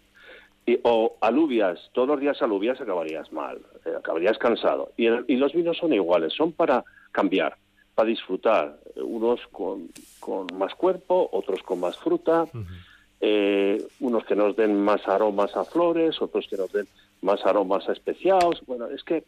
Y, 0.66 0.78
o 0.82 1.16
alubias, 1.20 1.78
todos 1.92 2.08
los 2.08 2.20
días 2.20 2.40
alubias 2.42 2.80
acabarías 2.80 3.32
mal, 3.32 3.58
eh, 3.84 3.90
acabarías 3.98 4.38
cansado. 4.38 4.92
Y, 4.96 5.06
el- 5.06 5.24
y 5.26 5.36
los 5.36 5.52
vinos 5.52 5.78
son 5.78 5.92
iguales, 5.92 6.32
son 6.34 6.52
para 6.52 6.84
cambiar, 7.12 7.56
para 7.94 8.08
disfrutar. 8.08 8.78
Eh, 8.94 9.00
Unos 9.02 9.40
con, 9.50 9.88
con 10.20 10.46
más 10.56 10.74
cuerpo, 10.74 11.28
otros 11.32 11.62
con 11.62 11.80
más 11.80 11.96
fruta, 11.96 12.46
eh, 13.20 13.82
unos 14.00 14.24
que 14.24 14.34
nos 14.36 14.54
den 14.56 14.80
más 14.82 15.06
aromas 15.08 15.54
a 15.56 15.64
flores, 15.64 16.20
otros 16.22 16.46
que 16.48 16.56
nos 16.56 16.72
den 16.72 16.86
más 17.22 17.44
aromas 17.44 17.88
a 17.88 17.92
especiados. 17.92 18.62
Bueno, 18.66 18.86
es 18.86 19.02
que 19.02 19.24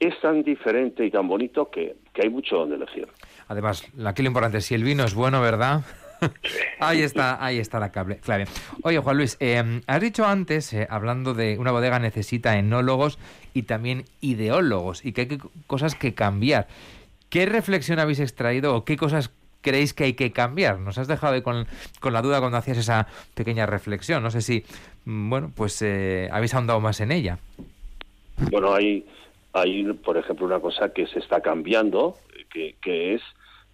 es 0.00 0.18
tan 0.20 0.42
diferente 0.42 1.04
y 1.06 1.10
tan 1.10 1.26
bonito 1.28 1.70
que, 1.70 1.96
que 2.12 2.22
hay 2.22 2.28
mucho 2.30 2.56
donde 2.56 2.76
elegir. 2.76 3.08
Además, 3.48 3.82
aquí 4.04 4.22
lo 4.22 4.28
importante, 4.28 4.60
si 4.60 4.74
el 4.74 4.84
vino 4.84 5.04
es 5.04 5.14
bueno, 5.14 5.40
¿verdad? 5.40 5.80
ahí 6.80 7.02
está, 7.02 7.44
ahí 7.44 7.58
está 7.58 7.78
la 7.80 7.92
cable- 7.92 8.18
clave. 8.20 8.46
Oye, 8.82 8.98
Juan 8.98 9.16
Luis, 9.16 9.36
eh, 9.40 9.80
has 9.86 10.00
dicho 10.00 10.24
antes, 10.26 10.72
eh, 10.72 10.86
hablando 10.90 11.34
de 11.34 11.58
una 11.58 11.70
bodega 11.72 11.98
necesita 11.98 12.58
enólogos 12.58 13.18
y 13.54 13.62
también 13.62 14.04
ideólogos, 14.20 15.04
y 15.04 15.12
que 15.12 15.22
hay 15.22 15.26
que- 15.28 15.38
cosas 15.66 15.94
que 15.94 16.14
cambiar. 16.14 16.68
¿Qué 17.30 17.46
reflexión 17.46 17.98
habéis 17.98 18.20
extraído 18.20 18.74
o 18.74 18.84
qué 18.84 18.96
cosas 18.96 19.30
creéis 19.60 19.94
que 19.94 20.04
hay 20.04 20.12
que 20.14 20.30
cambiar? 20.32 20.78
Nos 20.78 20.96
has 20.98 21.08
dejado 21.08 21.42
con, 21.42 21.66
con 22.00 22.12
la 22.12 22.22
duda 22.22 22.38
cuando 22.40 22.56
hacías 22.58 22.78
esa 22.78 23.08
pequeña 23.34 23.66
reflexión. 23.66 24.22
No 24.22 24.30
sé 24.30 24.40
si, 24.42 24.64
mm, 25.06 25.28
bueno, 25.30 25.50
pues 25.54 25.82
eh, 25.82 26.28
habéis 26.30 26.54
ahondado 26.54 26.80
más 26.80 27.00
en 27.00 27.10
ella. 27.10 27.38
Bueno, 28.50 28.74
hay, 28.74 29.04
hay, 29.54 29.92
por 29.92 30.16
ejemplo, 30.18 30.46
una 30.46 30.60
cosa 30.60 30.90
que 30.92 31.06
se 31.08 31.18
está 31.18 31.40
cambiando, 31.40 32.16
que, 32.52 32.76
que 32.80 33.14
es, 33.14 33.22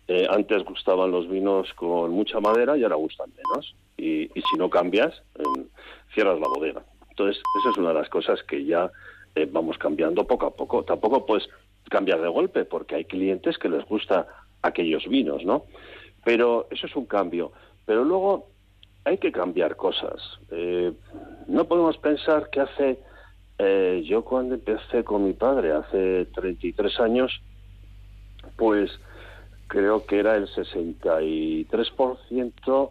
eh, 0.08 0.26
antes 0.28 0.64
gustaban 0.64 1.10
los 1.10 1.28
vinos 1.28 1.72
con 1.74 2.10
mucha 2.10 2.40
madera 2.40 2.76
y 2.76 2.82
ahora 2.82 2.96
gustan 2.96 3.30
menos. 3.30 3.74
Y, 3.96 4.22
y 4.22 4.42
si 4.42 4.56
no 4.58 4.68
cambias, 4.68 5.22
eh, 5.38 5.64
cierras 6.14 6.40
la 6.40 6.48
bodega. 6.48 6.82
Entonces, 7.10 7.40
esa 7.60 7.70
es 7.70 7.76
una 7.76 7.88
de 7.90 7.94
las 7.94 8.08
cosas 8.08 8.42
que 8.42 8.64
ya 8.64 8.90
eh, 9.34 9.48
vamos 9.50 9.78
cambiando 9.78 10.26
poco 10.26 10.46
a 10.46 10.54
poco. 10.54 10.84
Tampoco 10.84 11.24
puedes 11.24 11.48
cambiar 11.88 12.20
de 12.20 12.28
golpe, 12.28 12.64
porque 12.64 12.96
hay 12.96 13.04
clientes 13.04 13.58
que 13.58 13.68
les 13.68 13.84
gusta 13.84 14.26
aquellos 14.62 15.06
vinos, 15.08 15.44
¿no? 15.44 15.66
Pero 16.24 16.66
eso 16.70 16.86
es 16.86 16.96
un 16.96 17.06
cambio. 17.06 17.52
Pero 17.86 18.04
luego 18.04 18.48
hay 19.04 19.18
que 19.18 19.30
cambiar 19.30 19.76
cosas. 19.76 20.20
Eh, 20.50 20.92
no 21.46 21.64
podemos 21.64 21.96
pensar 21.98 22.50
que 22.50 22.60
hace 22.60 22.98
yo 24.02 24.24
cuando 24.24 24.56
empecé 24.56 25.04
con 25.04 25.24
mi 25.24 25.34
padre 25.34 25.70
hace 25.70 26.24
33 26.34 26.98
años, 26.98 27.40
pues 28.56 28.90
creo 29.72 30.04
que 30.04 30.18
era 30.18 30.36
el 30.36 30.48
63% 30.48 32.90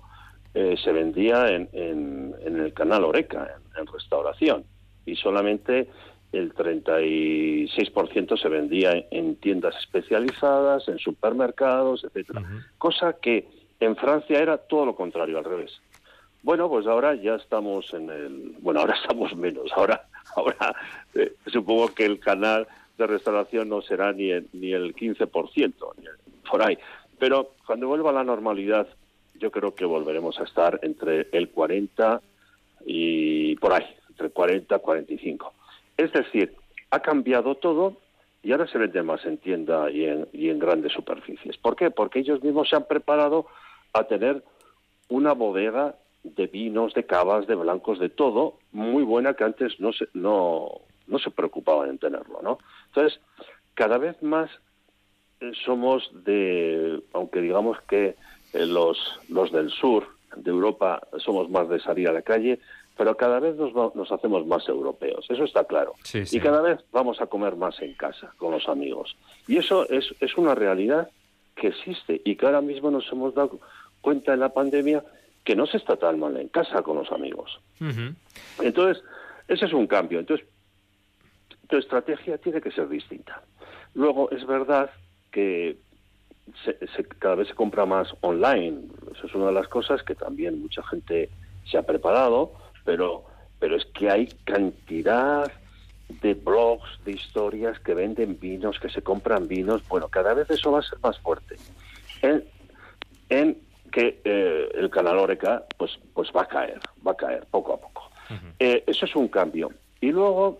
eh, 0.55 0.75
se 0.83 0.91
vendía 0.91 1.47
en, 1.49 1.69
en, 1.73 2.33
en 2.43 2.59
el 2.59 2.73
canal 2.73 3.03
Oreca, 3.05 3.47
en, 3.55 3.61
en 3.81 3.85
restauración, 3.87 4.63
y 5.05 5.15
solamente 5.15 5.87
el 6.31 6.53
36% 6.55 8.41
se 8.41 8.49
vendía 8.49 8.91
en, 8.93 9.05
en 9.11 9.35
tiendas 9.35 9.75
especializadas, 9.79 10.87
en 10.87 10.97
supermercados, 10.97 12.03
etcétera. 12.03 12.41
Cosa 12.79 13.13
que 13.21 13.47
en 13.79 13.95
Francia 13.95 14.39
era 14.39 14.57
todo 14.57 14.87
lo 14.87 14.95
contrario, 14.95 15.37
al 15.37 15.43
revés. 15.45 15.79
Bueno, 16.43 16.67
pues 16.67 16.87
ahora 16.87 17.13
ya 17.15 17.35
estamos 17.35 17.93
en 17.93 18.09
el... 18.09 18.55
Bueno, 18.59 18.79
ahora 18.81 18.95
estamos 19.01 19.35
menos. 19.35 19.71
Ahora, 19.75 20.07
ahora 20.35 20.75
eh, 21.13 21.33
supongo 21.47 21.93
que 21.93 22.05
el 22.05 22.19
canal 22.19 22.67
de 22.97 23.05
restauración 23.07 23.69
no 23.69 23.81
será 23.81 24.11
ni 24.13 24.31
el, 24.31 24.47
ni 24.53 24.73
el 24.73 24.95
15%, 24.95 25.73
ni 25.99 26.05
el- 26.07 26.15
por 26.51 26.61
ahí. 26.61 26.77
Pero 27.17 27.51
cuando 27.65 27.87
vuelva 27.87 28.09
a 28.09 28.13
la 28.13 28.23
normalidad, 28.23 28.87
yo 29.35 29.49
creo 29.49 29.73
que 29.73 29.85
volveremos 29.85 30.39
a 30.39 30.43
estar 30.43 30.79
entre 30.83 31.27
el 31.31 31.49
40 31.49 32.21
y 32.85 33.55
por 33.55 33.73
ahí, 33.73 33.85
entre 34.09 34.29
40 34.29 34.75
y 34.75 34.79
45. 34.79 35.53
Es 35.97 36.11
decir, 36.11 36.55
ha 36.91 36.99
cambiado 36.99 37.55
todo 37.55 37.97
y 38.43 38.51
ahora 38.51 38.67
se 38.67 38.77
vende 38.77 39.01
más 39.03 39.25
en 39.25 39.37
tienda 39.37 39.89
y 39.89 40.05
en, 40.05 40.27
y 40.33 40.49
en 40.49 40.59
grandes 40.59 40.93
superficies. 40.93 41.57
¿Por 41.57 41.75
qué? 41.75 41.89
Porque 41.89 42.19
ellos 42.19 42.43
mismos 42.43 42.69
se 42.69 42.75
han 42.75 42.85
preparado 42.85 43.47
a 43.93 44.03
tener 44.03 44.43
una 45.09 45.33
bodega 45.33 45.95
de 46.23 46.47
vinos, 46.47 46.93
de 46.93 47.05
cavas, 47.05 47.47
de 47.47 47.55
blancos, 47.55 47.99
de 47.99 48.09
todo, 48.09 48.57
muy 48.71 49.03
buena 49.03 49.33
que 49.33 49.43
antes 49.43 49.79
no 49.79 49.91
se, 49.91 50.07
no, 50.13 50.69
no 51.07 51.19
se 51.19 51.31
preocupaban 51.31 51.89
en 51.89 51.97
tenerlo, 51.97 52.41
¿no? 52.41 52.59
Entonces, 52.87 53.19
cada 53.73 53.97
vez 53.97 54.21
más 54.21 54.49
somos 55.65 56.09
de, 56.25 57.01
aunque 57.13 57.41
digamos 57.41 57.79
que 57.81 58.15
eh, 58.53 58.65
los, 58.65 58.97
los 59.29 59.51
del 59.51 59.69
sur 59.69 60.07
de 60.35 60.49
Europa 60.49 61.01
somos 61.17 61.49
más 61.49 61.67
de 61.69 61.79
salir 61.79 62.07
a 62.07 62.13
la 62.13 62.21
calle, 62.21 62.59
pero 62.97 63.17
cada 63.17 63.39
vez 63.39 63.55
nos, 63.55 63.73
nos 63.95 64.11
hacemos 64.11 64.45
más 64.45 64.67
europeos, 64.69 65.25
eso 65.29 65.43
está 65.43 65.63
claro. 65.63 65.93
Sí, 66.03 66.25
sí. 66.25 66.37
Y 66.37 66.39
cada 66.39 66.61
vez 66.61 66.79
vamos 66.91 67.21
a 67.21 67.27
comer 67.27 67.55
más 67.55 67.81
en 67.81 67.93
casa, 67.93 68.33
con 68.37 68.51
los 68.51 68.67
amigos. 68.67 69.15
Y 69.47 69.57
eso 69.57 69.89
es, 69.89 70.13
es 70.19 70.37
una 70.37 70.55
realidad 70.55 71.09
que 71.55 71.67
existe 71.67 72.21
y 72.23 72.35
que 72.35 72.45
ahora 72.45 72.61
mismo 72.61 72.91
nos 72.91 73.11
hemos 73.11 73.33
dado 73.33 73.59
cuenta 74.01 74.33
en 74.33 74.39
la 74.39 74.49
pandemia 74.49 75.03
que 75.43 75.55
no 75.55 75.65
se 75.65 75.77
está 75.77 75.95
tan 75.95 76.19
mal 76.19 76.37
en 76.37 76.49
casa 76.49 76.81
con 76.83 76.97
los 76.97 77.11
amigos. 77.11 77.59
Entonces, 78.59 79.03
ese 79.47 79.65
es 79.65 79.73
un 79.73 79.87
cambio. 79.87 80.19
Entonces, 80.19 80.45
tu 81.67 81.77
estrategia 81.77 82.37
tiene 82.37 82.61
que 82.61 82.71
ser 82.71 82.87
distinta. 82.87 83.41
Luego, 83.95 84.29
es 84.31 84.45
verdad 84.45 84.91
que 85.31 85.77
se- 86.65 86.77
se- 86.95 87.05
cada 87.05 87.35
vez 87.35 87.47
se 87.47 87.55
compra 87.55 87.85
más 87.85 88.13
online. 88.21 88.81
Eso 89.15 89.27
es 89.27 89.35
una 89.35 89.47
de 89.47 89.53
las 89.53 89.67
cosas 89.67 90.03
que 90.03 90.15
también 90.15 90.61
mucha 90.61 90.83
gente 90.83 91.29
se 91.65 91.77
ha 91.77 91.83
preparado, 91.83 92.53
pero, 92.83 93.23
pero 93.59 93.75
es 93.75 93.85
que 93.87 94.09
hay 94.09 94.27
cantidad 94.43 95.51
de 96.09 96.33
blogs, 96.33 96.89
de 97.05 97.13
historias 97.13 97.79
que 97.79 97.93
venden 97.93 98.37
vinos, 98.39 98.79
que 98.79 98.89
se 98.89 99.01
compran 99.01 99.47
vinos. 99.47 99.81
Bueno, 99.87 100.09
cada 100.09 100.33
vez 100.33 100.49
eso 100.49 100.71
va 100.71 100.79
a 100.79 100.83
ser 100.83 100.99
más 101.01 101.17
fuerte. 101.19 101.55
En, 102.21 102.43
en 103.29 103.57
que 103.91 104.21
eh, 104.23 104.69
el 104.75 104.89
canal 104.89 105.17
Oreca 105.19 105.65
pues, 105.77 105.97
pues 106.13 106.29
va 106.35 106.41
a 106.43 106.47
caer, 106.47 106.79
va 107.05 107.11
a 107.11 107.17
caer 107.17 107.45
poco 107.49 107.73
a 107.73 107.77
poco. 107.79 108.09
Eh, 108.59 108.83
eso 108.87 109.05
es 109.05 109.15
un 109.15 109.27
cambio. 109.27 109.71
Y 110.01 110.11
luego, 110.11 110.59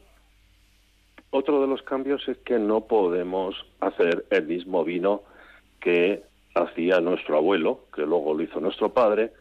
otro 1.31 1.61
de 1.61 1.67
los 1.67 1.81
cambios 1.81 2.27
es 2.27 2.38
que 2.39 2.59
no 2.59 2.81
podemos 2.81 3.55
hacer 3.79 4.25
el 4.29 4.45
mismo 4.45 4.83
vino 4.83 5.23
que 5.79 6.23
hacía 6.53 7.00
nuestro 7.00 7.38
abuelo, 7.38 7.85
que 7.95 8.01
luego 8.01 8.33
lo 8.33 8.43
hizo 8.43 8.59
nuestro 8.59 8.93
padre, 8.93 9.31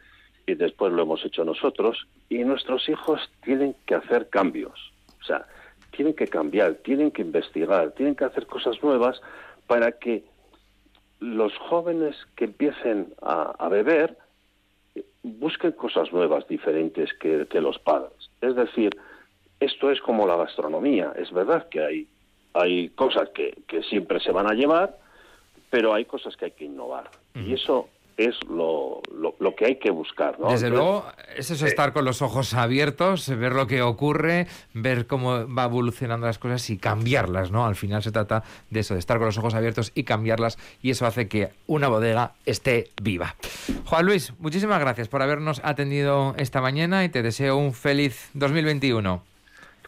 y 0.47 0.54
después 0.54 0.92
lo 0.92 1.02
hemos 1.02 1.25
hecho 1.25 1.44
nosotros, 1.44 2.06
y 2.28 2.38
nuestros 2.38 2.88
hijos 2.88 3.20
tienen 3.42 3.75
que 3.87 3.97
hacer 3.97 4.28
cambios. 4.28 4.92
O 5.20 5.25
sea, 5.25 5.47
tienen 5.90 6.14
que 6.14 6.28
cambiar, 6.28 6.75
tienen 6.76 7.11
que 7.11 7.23
investigar, 7.23 7.90
tienen 7.92 8.14
que 8.14 8.25
hacer 8.25 8.47
cosas 8.47 8.80
nuevas 8.82 9.20
para 9.66 9.92
que 9.92 10.25
los 11.18 11.52
jóvenes 11.59 12.16
que 12.37 12.44
empiecen 12.44 13.12
a, 13.20 13.68
beber 13.68 14.16
eh, 14.94 15.04
busquen 15.23 15.73
cosas 15.73 16.12
nuevas, 16.12 16.47
diferentes 16.47 17.12
que 17.14 17.61
los 17.61 17.78
padres. 17.80 18.30
Es 18.40 18.54
decir, 18.54 18.97
esto 19.61 19.90
es 19.90 20.00
como 20.00 20.26
la 20.26 20.37
gastronomía. 20.37 21.12
Es 21.17 21.31
verdad 21.33 21.69
que 21.69 21.85
hay, 21.85 22.09
hay 22.55 22.88
cosas 22.90 23.29
que, 23.35 23.62
que 23.69 23.83
siempre 23.85 24.19
se 24.21 24.33
van 24.33 24.50
a 24.50 24.55
llevar, 24.55 24.99
pero 25.69 25.95
hay 25.95 26.07
cosas 26.07 26.37
que 26.37 26.47
hay 26.47 26.50
que 26.52 26.64
innovar. 26.64 27.11
Y 27.35 27.55
eso 27.55 27.88
es 28.17 28.37
lo, 28.49 29.00
lo, 29.14 29.35
lo 29.38 29.55
que 29.55 29.67
hay 29.67 29.76
que 29.76 29.90
buscar. 29.90 30.38
¿no? 30.38 30.50
Desde 30.50 30.67
Entonces, 30.67 30.71
luego, 30.71 31.07
es 31.37 31.50
eso 31.50 31.67
estar 31.67 31.93
con 31.93 32.05
los 32.05 32.21
ojos 32.23 32.52
abiertos, 32.55 33.29
ver 33.29 33.52
lo 33.52 33.67
que 33.67 33.83
ocurre, 33.83 34.47
ver 34.75 35.07
cómo 35.07 35.47
va 35.47 35.64
evolucionando 35.64 36.26
las 36.26 36.38
cosas 36.38 36.69
y 36.71 36.76
cambiarlas, 36.76 37.50
¿no? 37.50 37.64
Al 37.64 37.76
final 37.76 38.02
se 38.02 38.12
trata 38.12 38.43
de 38.69 38.81
eso, 38.81 38.95
de 38.95 39.00
estar 39.00 39.19
con 39.19 39.26
los 39.26 39.38
ojos 39.38 39.55
abiertos 39.55 39.93
y 39.95 40.05
cambiarlas, 40.05 40.59
y 40.83 40.90
eso 40.90 41.07
hace 41.07 41.29
que 41.29 41.50
una 41.67 41.88
bodega 41.88 42.35
esté 42.45 42.90
viva. 43.00 43.37
Juan 43.87 44.05
Luis, 44.05 44.35
muchísimas 44.38 44.81
gracias 44.81 45.09
por 45.09 45.23
habernos 45.23 45.61
atendido 45.64 46.35
esta 46.37 46.61
mañana 46.61 47.05
y 47.05 47.09
te 47.09 47.23
deseo 47.23 47.57
un 47.57 47.73
feliz 47.73 48.31
2021. 48.35 49.29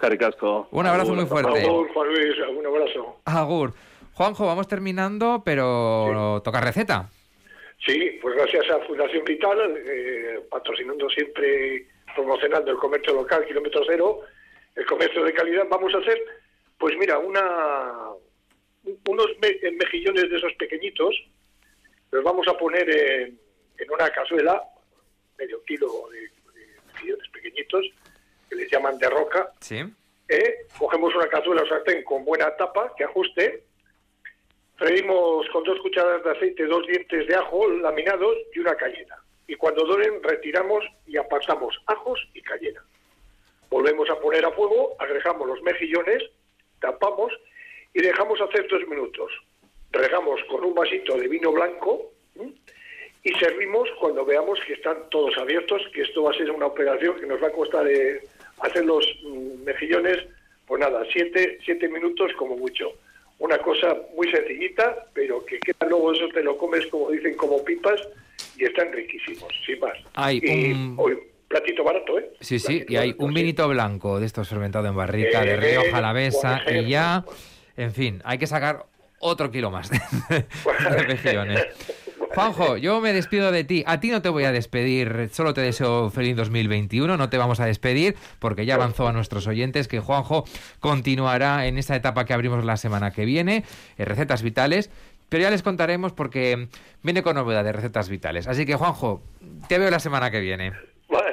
Caricasco. 0.03 0.67
Un 0.73 0.85
abrazo 0.85 1.15
muy 1.15 1.27
fuerte. 1.27 1.65
Raúl, 1.65 1.89
Juan 1.95 2.09
Luis, 2.09 2.35
un 2.59 2.67
abrazo. 2.67 3.21
Agur. 3.25 3.73
Juanjo, 4.15 4.47
vamos 4.47 4.67
terminando, 4.67 5.43
pero 5.45 6.43
toca 6.45 6.61
receta. 6.61 7.09
Sí, 7.87 8.19
pues 8.21 8.35
gracias 8.35 8.69
a 8.71 8.81
Fundación 8.81 9.25
Vital, 9.25 9.77
eh, 9.77 10.41
patrocinando 10.51 11.09
siempre, 11.09 11.87
promocionando 12.17 12.73
el 12.73 12.79
comercio 12.79 13.15
local, 13.15 13.47
kilómetro 13.47 13.83
cero, 13.87 14.21
el 14.75 14.85
comercio 14.87 15.23
de 15.23 15.33
calidad, 15.33 15.67
vamos 15.71 15.95
a 15.95 15.99
hacer 15.99 16.19
Pues 16.79 16.97
mira, 16.99 17.19
una, 17.19 18.11
unos 19.09 19.27
mejillones 19.79 20.29
de 20.31 20.37
esos 20.37 20.53
pequeñitos 20.55 21.15
los 22.11 22.25
vamos 22.25 22.47
a 22.49 22.59
poner 22.59 22.91
en, 22.91 23.39
una 23.91 24.11
cazuela, 24.11 24.63
medio 25.39 25.63
kilo 25.63 25.87
de, 26.11 26.29
mejillones 26.93 27.29
pequeñitos, 27.33 27.87
que 28.53 28.57
les 28.57 28.71
llaman 28.71 28.99
de 28.99 29.09
roca. 29.09 29.51
Sí. 29.61 29.81
Eh, 30.29 30.67
cogemos 30.79 31.15
una 31.15 31.27
cazuela 31.27 31.63
o 31.63 31.67
sartén 31.67 32.05
con 32.05 32.25
buena 32.25 32.55
tapa 32.57 32.93
que 32.97 33.05
ajuste. 33.05 33.65
Freímos 34.77 35.49
con 35.51 35.65
dos 35.65 35.79
cucharadas 35.81 36.23
de 36.25 36.31
aceite 36.33 36.67
dos 36.67 36.87
dientes 36.87 37.27
de 37.27 37.35
ajo 37.35 37.69
laminados 37.69 38.37
y 38.55 38.59
una 38.59 38.75
cayena. 38.75 39.17
Y 39.47 39.55
cuando 39.55 39.87
doren, 39.87 40.23
retiramos 40.23 40.85
y 41.07 41.17
apartamos 41.17 41.75
ajos 41.87 42.21
y 42.35 42.43
cayena. 42.43 42.85
Volvemos 43.71 44.11
a 44.11 44.21
poner 44.21 44.45
a 44.45 44.51
fuego, 44.51 44.97
agregamos 44.99 45.49
los 45.49 45.63
mejillones, 45.63 46.23
tapamos 46.81 47.33
y 47.95 48.03
dejamos 48.03 48.39
hacer 48.41 48.67
dos 48.69 48.87
minutos. 48.87 49.33
Regamos 49.93 50.41
con 50.51 50.65
un 50.65 50.75
vasito 50.75 51.17
de 51.17 51.29
vino 51.29 51.53
blanco 51.53 52.13
y 53.25 53.33
servimos 53.39 53.89
cuando 54.01 54.25
veamos 54.25 54.59
que 54.67 54.75
están 54.75 55.09
todos 55.11 55.37
abiertos, 55.39 55.83
que 55.95 56.03
esto 56.03 56.25
va 56.25 56.33
a 56.33 56.35
ser 56.35 56.51
una 56.51 56.67
operación 56.67 57.19
que 57.21 57.27
nos 57.27 57.43
va 57.43 57.49
a 57.49 57.53
costar 57.53 57.87
eh, 57.87 58.21
hacer 58.63 58.85
los 58.85 59.05
mm, 59.25 59.65
mejillones, 59.65 60.19
pues 60.67 60.81
nada, 60.81 61.03
siete, 61.13 61.59
siete 61.65 61.89
minutos 61.89 62.33
como 62.39 62.57
mucho. 62.57 62.93
Una 63.39 63.59
cosa 63.59 63.97
muy 64.17 64.31
sencillita, 64.31 65.07
pero 65.13 65.45
que 65.45 65.59
queda 65.59 65.89
luego 65.89 66.13
eso 66.13 66.29
te 66.29 66.43
lo 66.43 66.57
comes, 66.57 66.87
como 66.87 67.11
dicen, 67.11 67.35
como 67.37 67.65
pipas 67.65 68.01
y 68.57 68.65
están 68.65 68.93
riquísimos, 68.93 69.53
sin 69.67 69.81
más. 69.81 69.99
Hay 70.15 70.41
un... 70.49 70.97
platito 71.49 71.83
barato, 71.83 72.19
¿eh? 72.19 72.31
Sí, 72.41 72.59
sí, 72.59 72.85
y 72.89 72.97
hay 72.97 73.15
un 73.19 73.35
vinito 73.35 73.69
blanco 73.69 74.21
de 74.21 74.27
estos 74.27 74.49
fermentado 74.49 74.87
en 74.87 74.95
barrica, 74.95 75.45
de 75.45 75.57
Río 75.57 75.83
Jalavesa, 75.91 76.63
y 76.71 76.89
ya, 76.89 77.25
en 77.77 77.93
fin, 77.93 78.23
hay 78.25 78.39
que 78.39 78.47
sacar 78.47 78.87
otro 79.19 79.51
kilo 79.51 79.71
más 79.71 79.91
de, 79.91 79.99
mejillones. 81.09 81.65
Juanjo, 82.35 82.77
yo 82.77 83.01
me 83.01 83.13
despido 83.13 83.53
de 83.53 83.65
ti. 83.65 83.85
A 83.87 84.01
ti 84.01 84.11
no 84.11 84.23
te 84.23 84.29
voy 84.29 84.45
a 84.45 84.53
despedir, 84.53 85.29
solo 85.33 85.55
te 85.55 85.61
deseo 85.61 86.11
feliz 86.11 86.37
2021. 86.37 87.17
No 87.17 87.29
te 87.29 87.39
vamos 87.39 87.61
a 87.61 87.67
despedir 87.67 88.17
porque 88.39 88.67
ya 88.67 88.75
avanzó 88.75 89.09
a 89.09 89.13
nuestros 89.13 89.47
oyentes 89.47 89.89
que 89.89 90.01
Juanjo 90.01 90.45
continuará 90.81 91.67
en 91.67 91.79
esta 91.79 91.97
etapa 91.97 92.25
que 92.25 92.33
abrimos 92.33 92.65
la 92.65 92.77
semana 92.77 93.11
que 93.11 93.25
viene, 93.25 93.65
en 93.99 94.07
recetas 94.07 94.43
vitales. 94.43 94.91
Pero 95.29 95.43
ya 95.43 95.51
les 95.51 95.63
contaremos 95.63 96.13
porque 96.13 96.69
viene 97.03 97.23
con 97.23 97.37
novedad 97.37 97.65
de 97.65 97.73
recetas 97.73 98.09
vitales. 98.11 98.49
Así 98.49 98.67
que, 98.67 98.75
Juanjo, 98.75 99.23
te 99.67 99.79
veo 99.79 99.91
la 99.91 99.99
semana 99.99 100.31
que 100.31 100.41
viene. 100.41 100.73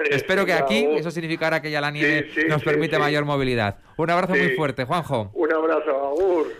Espero 0.09 0.45
que 0.45 0.53
aquí 0.53 0.87
eso 0.95 1.11
significará 1.11 1.61
que 1.61 1.71
ya 1.71 1.81
la 1.81 1.91
nieve 1.91 2.29
nos 2.47 2.63
permite 2.63 2.97
mayor 2.97 3.25
movilidad. 3.25 3.77
Un 3.97 4.09
abrazo 4.09 4.35
muy 4.35 4.49
fuerte, 4.49 4.85
Juanjo. 4.85 5.31
Un 5.33 5.53
abrazo, 5.53 5.91
Agur. 5.91 6.53